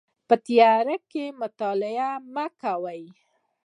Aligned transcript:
په 0.27 0.35
تیاره 0.45 0.95
کې 1.11 1.25
مطالعه 1.41 2.09
مه 2.33 2.45
کوئ 2.61 3.03